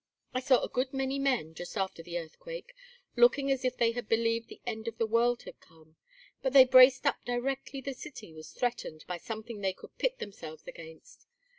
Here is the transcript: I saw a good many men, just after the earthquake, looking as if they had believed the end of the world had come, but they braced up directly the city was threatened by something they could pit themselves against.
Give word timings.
I 0.33 0.39
saw 0.39 0.63
a 0.63 0.67
good 0.67 0.95
many 0.95 1.19
men, 1.19 1.53
just 1.53 1.77
after 1.77 2.01
the 2.01 2.17
earthquake, 2.17 2.73
looking 3.15 3.51
as 3.51 3.63
if 3.63 3.77
they 3.77 3.91
had 3.91 4.09
believed 4.09 4.47
the 4.47 4.59
end 4.65 4.87
of 4.87 4.97
the 4.97 5.05
world 5.05 5.43
had 5.43 5.59
come, 5.59 5.95
but 6.41 6.53
they 6.53 6.65
braced 6.65 7.05
up 7.05 7.23
directly 7.23 7.81
the 7.81 7.93
city 7.93 8.33
was 8.33 8.49
threatened 8.51 9.05
by 9.05 9.17
something 9.19 9.61
they 9.61 9.73
could 9.73 9.95
pit 9.99 10.17
themselves 10.17 10.65
against. 10.65 11.27